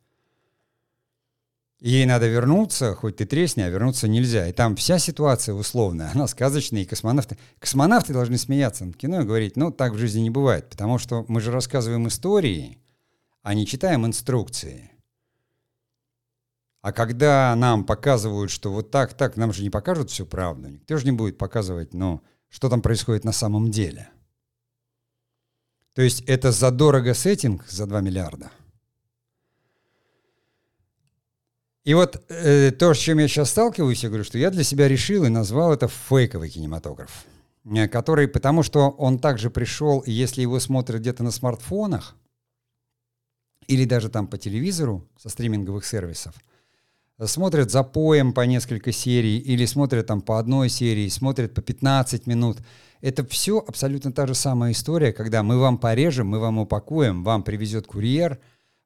[1.83, 4.49] ей надо вернуться, хоть ты тресни, а вернуться нельзя.
[4.49, 7.37] И там вся ситуация условная, она сказочная, и космонавты...
[7.59, 11.25] Космонавты должны смеяться над кино и говорить, ну, так в жизни не бывает, потому что
[11.29, 12.79] мы же рассказываем истории,
[13.43, 14.92] а не читаем инструкции.
[16.83, 20.99] А когда нам показывают, что вот так, так, нам же не покажут всю правду, никто
[20.99, 24.09] же не будет показывать, ну, что там происходит на самом деле.
[25.95, 28.51] То есть это задорого сеттинг за 2 миллиарда–
[31.85, 34.87] И вот э, то, с чем я сейчас сталкиваюсь, я говорю, что я для себя
[34.87, 37.25] решил и назвал это фейковый кинематограф,
[37.65, 42.15] э, который, потому что он также пришел, если его смотрят где-то на смартфонах,
[43.67, 46.35] или даже там по телевизору со стриминговых сервисов,
[47.27, 52.27] смотрят за поем по несколько серий, или смотрят там по одной серии, смотрят по 15
[52.27, 52.59] минут.
[53.01, 57.43] Это все абсолютно та же самая история, когда мы вам порежем, мы вам упакуем, вам
[57.43, 58.39] привезет курьер,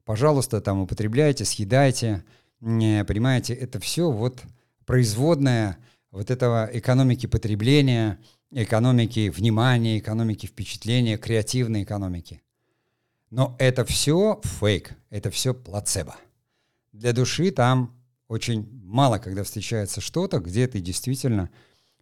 [0.05, 2.23] пожалуйста, там употребляйте, съедайте–
[2.59, 4.43] понимаете, это все вот
[4.85, 5.77] производная
[6.11, 8.19] вот этого экономики потребления,
[8.51, 12.41] экономики внимания, экономики впечатления, креативной экономики.
[13.29, 16.15] Но это все фейк, это все плацебо.
[16.93, 17.96] Для души там
[18.27, 21.49] очень мало, когда встречается что-то, где ты действительно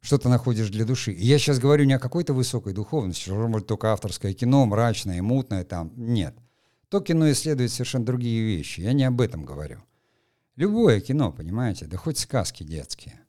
[0.02, 1.12] что-то находишь для души.
[1.12, 5.64] И я сейчас говорю не о какой-то высокой духовности, может только авторское кино, мрачное, мутное
[5.64, 5.92] там.
[5.96, 6.36] Нет.
[6.90, 8.82] То кино исследует совершенно другие вещи.
[8.82, 9.84] Я не об этом говорю.
[10.56, 13.20] Любое кино, понимаете, да хоть сказки детские.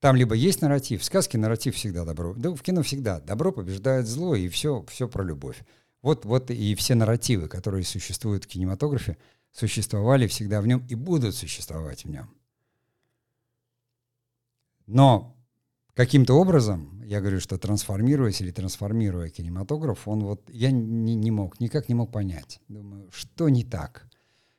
[0.00, 2.34] Там либо есть нарратив, в сказке нарратив всегда добро.
[2.34, 5.62] Да в кино всегда добро побеждает зло, и все, все про любовь.
[6.00, 9.18] Вот, вот и все нарративы, которые существуют в кинематографе,
[9.52, 12.34] существовали всегда в нем и будут существовать в нем.
[14.86, 15.36] Но
[15.94, 21.60] каким-то образом, я говорю, что трансформируясь или трансформируя кинематограф, он вот, я не, не мог,
[21.60, 22.60] никак не мог понять.
[22.68, 24.06] Думаю, что не так?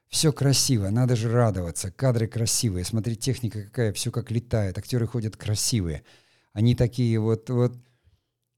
[0.08, 1.90] Все красиво, надо же радоваться.
[1.90, 6.04] Кадры красивые, смотри, техника какая, все как летает, актеры ходят красивые.
[6.52, 7.74] Они такие вот, вот.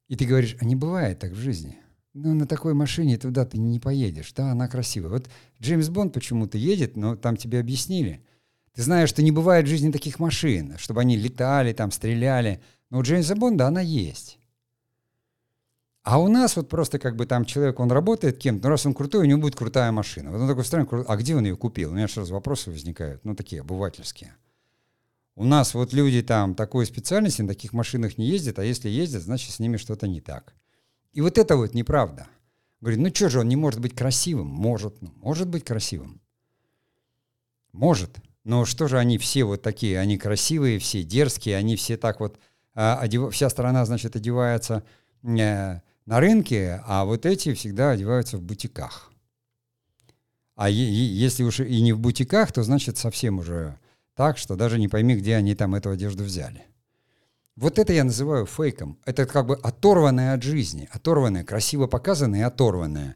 [0.08, 1.78] И ты говоришь, а не бывает так в жизни.
[2.14, 4.34] Ну, на такой машине туда ты не поедешь.
[4.34, 5.10] Да, она красивая.
[5.10, 5.30] Вот
[5.62, 8.24] Джеймс Бонд почему-то едет, но там тебе объяснили.
[8.76, 12.62] Ты знаешь, что не бывает в жизни таких машин, чтобы они летали, там, стреляли.
[12.92, 14.38] Но у Джеймса Бонда она есть.
[16.04, 18.94] А у нас вот просто как бы там человек, он работает кем-то, но раз он
[18.94, 20.32] крутой, у него будет крутая машина.
[20.32, 21.92] Вот он такой странный, а где он ее купил?
[21.92, 24.36] У меня сразу вопросы возникают, ну такие обывательские.
[25.36, 29.24] У нас вот люди там такой специальности на таких машинах не ездят, а если ездят,
[29.24, 30.54] значит с ними что-то не так.
[31.14, 32.28] И вот это вот неправда.
[32.82, 34.48] Говорит, ну что же, он не может быть красивым?
[34.48, 36.22] Может, ну, может быть красивым.
[37.72, 38.18] Может.
[38.44, 40.00] Но что же они все вот такие?
[40.00, 42.38] Они красивые, все дерзкие, они все так вот...
[42.76, 43.34] А, одев...
[43.34, 44.84] Вся страна, значит, одевается...
[45.24, 49.12] Э, на рынке, а вот эти всегда одеваются в бутиках.
[50.56, 53.80] А если уж и не в бутиках, то значит совсем уже
[54.16, 56.64] так, что даже не пойми, где они там эту одежду взяли.
[57.56, 58.98] Вот это я называю фейком.
[59.06, 60.90] Это как бы оторванное от жизни.
[60.92, 63.16] Оторванное, красиво показанное и оторванное.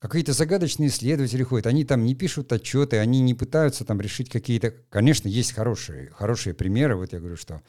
[0.00, 4.72] Какие-то загадочные исследователи ходят, они там не пишут отчеты, они не пытаются там решить какие-то...
[4.90, 6.96] Конечно, есть хорошие, хорошие примеры.
[6.96, 7.62] Вот я говорю, что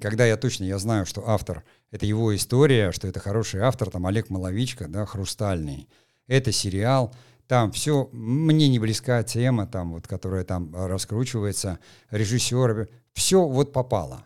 [0.00, 4.06] когда я точно, я знаю, что автор, это его история, что это хороший автор, там
[4.06, 5.88] Олег Маловичка, да, «Хрустальный».
[6.26, 7.14] Это сериал,
[7.46, 11.78] там все, мне не близка тема, там вот, которая там раскручивается,
[12.10, 14.24] режиссер, все вот попало.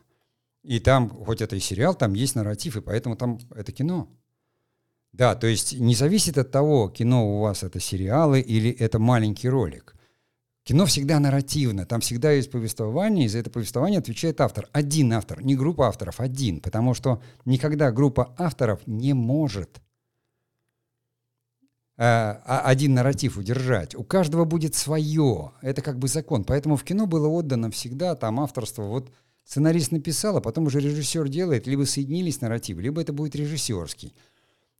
[0.62, 4.08] И там, хоть это и сериал, там есть нарратив, и поэтому там это кино.
[5.12, 9.48] Да, то есть не зависит от того, кино у вас это сериалы или это маленький
[9.48, 9.94] ролик.
[10.64, 14.68] Кино всегда нарративно, там всегда есть повествование, и за это повествование отвечает автор.
[14.72, 16.60] Один автор, не группа авторов, один.
[16.60, 19.82] Потому что никогда группа авторов не может
[21.96, 23.96] э, один нарратив удержать.
[23.96, 25.50] У каждого будет свое.
[25.62, 26.44] Это как бы закон.
[26.44, 28.84] Поэтому в кино было отдано всегда там авторство.
[28.84, 29.10] Вот
[29.44, 31.66] сценарист написал, а потом уже режиссер делает.
[31.66, 34.14] Либо соединились нарративы, либо это будет режиссерский.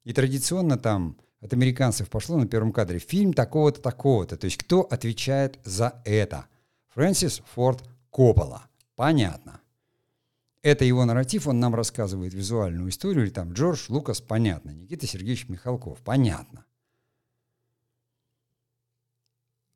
[0.04, 4.36] И традиционно там от американцев пошло на первом кадре фильм такого-то, такого-то.
[4.36, 6.46] То есть кто отвечает за это?
[6.94, 8.66] Фрэнсис Форд Коппола.
[8.94, 9.60] Понятно.
[10.62, 14.70] Это его нарратив, он нам рассказывает визуальную историю, или там Джордж Лукас, понятно.
[14.70, 16.64] Никита Сергеевич Михалков, понятно.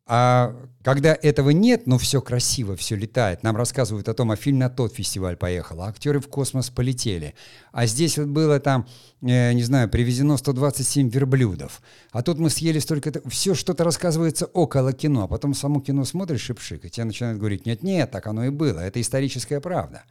[0.09, 4.59] А когда этого нет, но все красиво, все летает, нам рассказывают о том, а фильм
[4.59, 7.35] на тот фестиваль поехал, а актеры в космос полетели.
[7.73, 8.87] А здесь вот было там,
[9.21, 11.83] э, не знаю, привезено 127 верблюдов.
[12.13, 13.13] А тут мы съели столько...
[13.29, 17.41] Все что-то рассказывается около кино, а потом само кино смотришь и пшик, и тебе начинают
[17.41, 20.05] говорить, нет-нет, так оно и было, это историческая правда.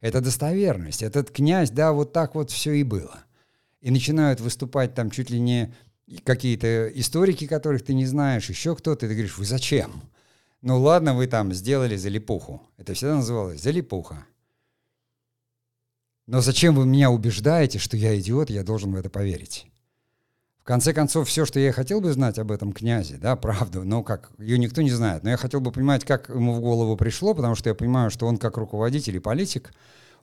[0.00, 3.20] Это достоверность, этот князь, да, вот так вот все и было.
[3.80, 5.72] И начинают выступать там чуть ли не
[6.24, 10.02] какие-то историки, которых ты не знаешь, еще кто-то, и ты говоришь, вы зачем?
[10.62, 12.62] Ну ладно, вы там сделали залипуху.
[12.76, 14.26] Это всегда называлось залипуха.
[16.26, 19.66] Но зачем вы меня убеждаете, что я идиот, я должен в это поверить?
[20.58, 24.02] В конце концов, все, что я хотел бы знать об этом князе, да, правду, но
[24.02, 27.34] как, ее никто не знает, но я хотел бы понимать, как ему в голову пришло,
[27.34, 29.72] потому что я понимаю, что он как руководитель и политик,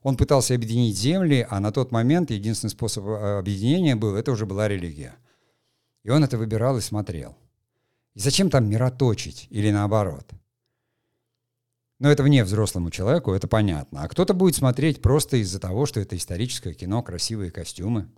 [0.01, 4.45] он пытался объединить земли, а на тот момент единственный способ э, объединения был, это уже
[4.45, 5.15] была религия.
[6.03, 7.37] И он это выбирал и смотрел.
[8.13, 10.29] И зачем там мироточить или наоборот?
[11.99, 14.03] Но это вне взрослому человеку, это понятно.
[14.03, 18.09] А кто-то будет смотреть просто из-за того, что это историческое кино, красивые костюмы,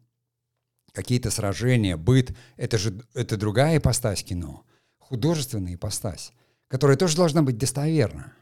[0.92, 2.36] какие-то сражения, быт.
[2.58, 4.66] Это же это другая ипостась кино,
[4.98, 6.32] художественная ипостась,
[6.68, 8.34] которая тоже должна быть достоверна.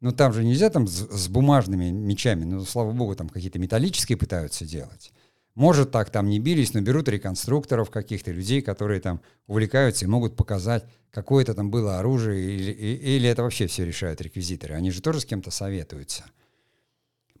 [0.00, 4.18] Но там же нельзя там с, с бумажными мечами, ну, слава богу, там какие-то металлические
[4.18, 5.12] пытаются делать.
[5.56, 10.36] Может, так там не бились, но берут реконструкторов каких-то людей, которые там увлекаются и могут
[10.36, 14.74] показать, какое это там было оружие, или, или это вообще все решают реквизиторы.
[14.74, 16.26] Они же тоже с кем-то советуются.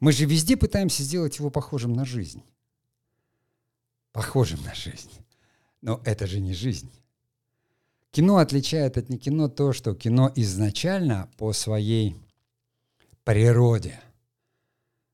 [0.00, 2.42] Мы же везде пытаемся сделать его похожим на жизнь.
[4.12, 5.10] Похожим на жизнь.
[5.82, 6.90] Но это же не жизнь.
[8.12, 12.16] Кино отличает от не кино то, что кино изначально по своей
[13.24, 14.00] природе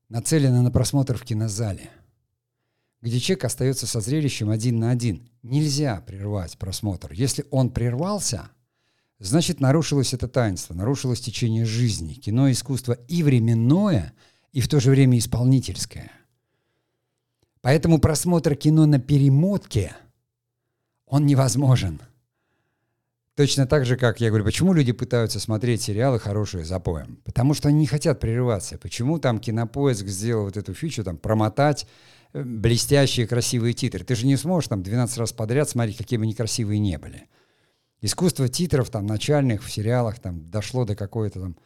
[0.07, 1.91] нацелено на просмотр в кинозале–
[3.03, 5.29] где человек остается со зрелищем один на один.
[5.43, 7.11] Нельзя прервать просмотр.
[7.11, 8.49] Если он прервался,
[9.19, 12.13] значит нарушилось это таинство, нарушилось течение жизни.
[12.13, 14.13] Кино– искусство и временное,
[14.53, 16.11] и в то же время исполнительское.
[17.59, 19.93] Поэтому просмотр кино на перемотке,
[21.05, 21.99] он невозможен.
[23.35, 27.17] Точно так же, как я говорю, почему люди пытаются смотреть сериалы хорошие запоем?
[27.25, 28.77] Потому что они не хотят прерываться.
[28.77, 31.85] Почему там Кинопоиск сделал вот эту фичу, там, промотать
[32.33, 34.03] блестящие красивые титры.
[34.03, 37.29] Ты же не сможешь там 12 раз подряд смотреть, какие бы они красивые не были.
[38.01, 41.57] Искусство титров там начальных в сериалах там дошло до какой-то там,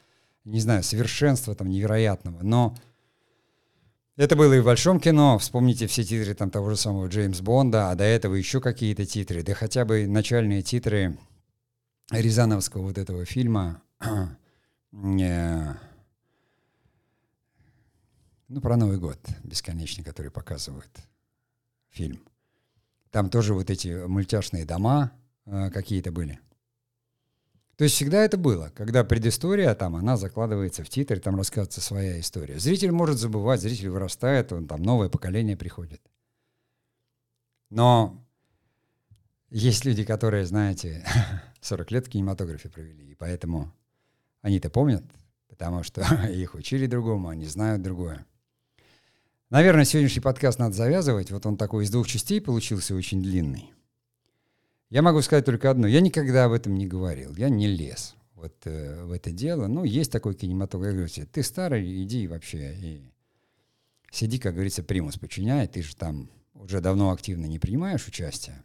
[0.43, 2.43] не знаю, совершенства там невероятного.
[2.43, 2.75] Но
[4.17, 5.39] это было и в большом кино.
[5.39, 9.43] Вспомните все титры там того же самого Джеймс Бонда, а до этого еще какие-то титры.
[9.43, 11.17] Да хотя бы начальные титры
[12.11, 15.73] Рязановского вот этого фильма э,
[18.47, 20.89] ну, про Новый год бесконечный, который показывают
[21.89, 22.21] фильм.
[23.11, 25.11] Там тоже вот эти мультяшные дома
[25.45, 26.39] э, какие-то были.
[27.77, 32.19] То есть всегда это было, когда предыстория там, она закладывается в титр, там рассказывается своя
[32.19, 32.57] история.
[32.57, 36.01] Зритель может забывать, зритель вырастает, он там новое поколение приходит.
[37.69, 38.25] Но
[39.49, 41.05] есть люди, которые, знаете,
[41.61, 43.71] 40 лет в кинематографе провели, и поэтому
[44.41, 45.03] они-то помнят,
[45.47, 48.25] потому что их учили другому, они знают другое.
[49.49, 51.31] Наверное, сегодняшний подкаст надо завязывать.
[51.31, 53.71] Вот он такой из двух частей получился очень длинный.
[54.89, 55.87] Я могу сказать только одно.
[55.87, 57.33] Я никогда об этом не говорил.
[57.35, 59.67] Я не лез вот э, в это дело.
[59.67, 60.91] Ну, есть такой кинематограф.
[60.91, 62.75] Я говорю, ты старый, иди вообще.
[62.75, 63.01] И
[64.11, 68.61] сиди, как говорится, примус подчиняй, ты же там уже давно активно не принимаешь участие.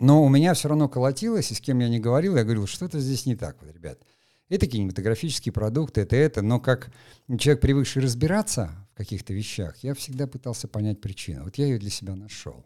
[0.00, 2.98] Но у меня все равно колотилось, и с кем я не говорил, я говорил, что-то
[2.98, 4.00] здесь не так, вот, ребят.
[4.48, 6.90] Это кинематографический продукт, это это, но как
[7.38, 11.44] человек, привыкший разбираться каких-то вещах, я всегда пытался понять причину.
[11.44, 12.64] Вот я ее для себя нашел.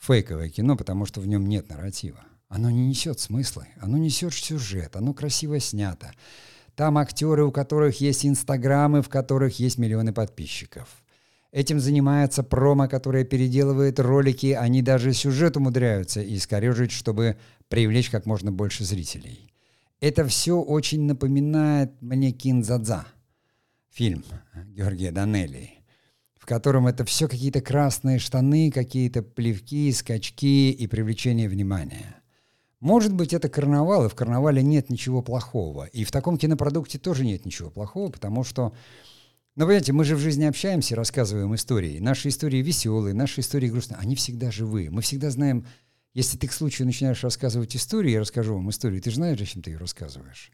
[0.00, 2.24] Фейковое кино, потому что в нем нет нарратива.
[2.48, 6.12] Оно не несет смысла, оно несет сюжет, оно красиво снято.
[6.74, 10.88] Там актеры, у которых есть инстаграмы, в которых есть миллионы подписчиков.
[11.52, 17.36] Этим занимается промо, которое переделывает ролики, они даже сюжет умудряются искорежить, чтобы
[17.68, 19.48] привлечь как можно больше зрителей.
[20.00, 23.06] Это все очень напоминает мне Кинзадза,
[23.90, 24.24] фильм
[24.66, 25.70] Георгия Данелли,
[26.36, 32.22] в котором это все какие-то красные штаны, какие-то плевки, скачки и привлечение внимания.
[32.80, 35.84] Может быть, это карнавал, и в карнавале нет ничего плохого.
[35.84, 38.72] И в таком кинопродукте тоже нет ничего плохого, потому что,
[39.54, 41.98] ну, понимаете, мы же в жизни общаемся, рассказываем истории.
[41.98, 43.98] Наши истории веселые, наши истории грустные.
[43.98, 44.90] Они всегда живые.
[44.90, 45.66] Мы всегда знаем,
[46.14, 49.60] если ты к случаю начинаешь рассказывать историю, я расскажу вам историю, ты же знаешь, зачем
[49.60, 50.50] ты ее рассказываешь.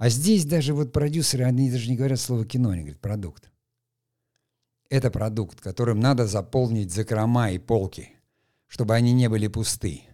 [0.00, 3.50] А здесь даже вот продюсеры, они даже не говорят слово кино, они говорят продукт.
[4.88, 8.08] Это продукт, которым надо заполнить закрома и полки,
[8.66, 10.04] чтобы они не были пусты.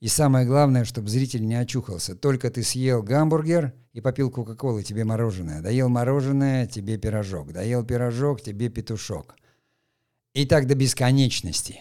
[0.00, 2.14] И самое главное, чтобы зритель не очухался.
[2.14, 5.62] Только ты съел гамбургер и попил Кока-Колы, тебе мороженое.
[5.62, 7.52] Доел мороженое, тебе пирожок.
[7.52, 9.34] Доел пирожок, тебе петушок.
[10.34, 11.80] И так до бесконечности.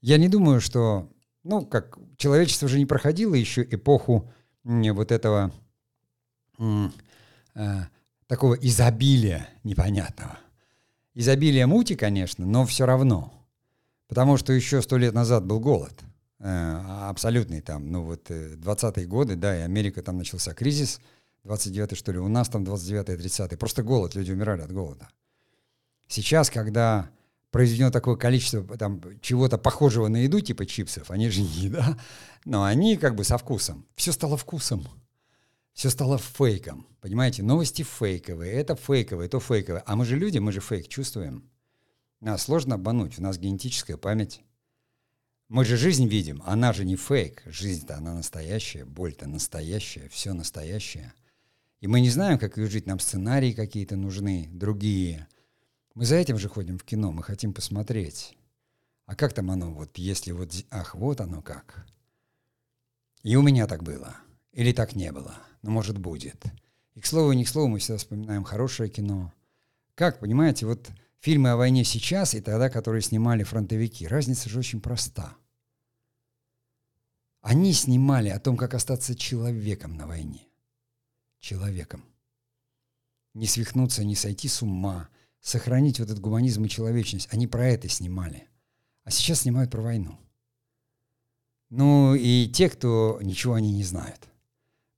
[0.00, 1.10] Я не думаю, что,
[1.46, 4.30] ну, как человечество уже не проходило еще эпоху
[4.64, 5.52] вот этого
[6.58, 6.88] э,
[8.26, 10.38] такого изобилия непонятного.
[11.14, 13.32] Изобилие мути, конечно, но все равно–
[14.08, 15.92] Потому что еще сто лет назад был голод.
[16.38, 21.00] Э, абсолютный там, ну вот 20-е э, годы, да, и Америка там начался кризис,
[21.44, 23.56] 29-й что ли, у нас там 29-й, 30-й.
[23.56, 25.08] Просто голод, люди умирали от голода.
[26.08, 27.08] Сейчас, когда
[27.56, 31.98] произведено такое количество там чего-то похожего на еду, типа чипсов, они же не еда,
[32.44, 33.86] но они как бы со вкусом.
[33.96, 34.86] Все стало вкусом.
[35.72, 36.86] Все стало фейком.
[37.00, 39.82] Понимаете, новости фейковые, это фейковое, то фейковое.
[39.86, 41.48] А мы же люди, мы же фейк чувствуем.
[42.20, 44.42] Нас сложно обмануть, у нас генетическая память.
[45.48, 47.42] Мы же жизнь видим, она же не фейк.
[47.46, 51.14] Жизнь-то она настоящая, боль-то настоящая, все настоящее.
[51.80, 55.26] И мы не знаем, как ее жить, нам сценарии какие-то нужны, другие.
[55.96, 58.36] Мы за этим же ходим в кино, мы хотим посмотреть.
[59.06, 61.86] А как там оно, вот если вот, ах, вот оно как.
[63.22, 64.14] И у меня так было.
[64.52, 65.34] Или так не было.
[65.62, 66.44] Но может будет.
[66.94, 69.32] И к слову, не к слову, мы всегда вспоминаем хорошее кино.
[69.94, 74.82] Как, понимаете, вот фильмы о войне сейчас и тогда, которые снимали фронтовики, разница же очень
[74.82, 75.34] проста.
[77.40, 80.46] Они снимали о том, как остаться человеком на войне.
[81.40, 82.04] Человеком.
[83.32, 85.08] Не свихнуться, не сойти с ума,
[85.46, 87.28] сохранить вот этот гуманизм и человечность.
[87.30, 88.48] Они про это снимали.
[89.04, 90.18] А сейчас снимают про войну.
[91.70, 94.28] Ну и те, кто ничего они не знают.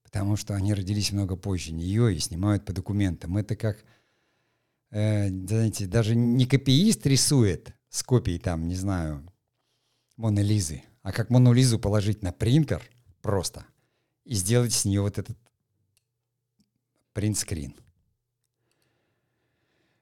[0.03, 3.37] Потому что они родились много позже нее и снимают по документам.
[3.37, 3.85] Это как
[4.91, 9.31] э, знаете, даже не копиист рисует с копией там, не знаю,
[10.17, 12.83] Моны Лизы, а как Мону Лизу положить на принтер
[13.21, 13.67] просто
[14.25, 15.37] и сделать с нее вот этот
[17.13, 17.75] принтскрин.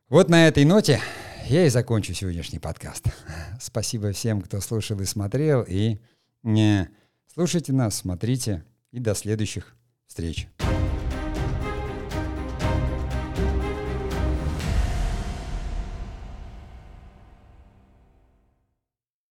[0.09, 1.01] Вот на этой ноте
[1.49, 3.07] я и закончу сегодняшний подкаст.
[3.61, 5.65] Спасибо всем, кто слушал и смотрел.
[5.67, 5.99] И
[6.45, 6.89] не
[7.35, 8.65] слушайте нас, смотрите.
[8.93, 9.75] И до следующих
[10.07, 10.47] встреч.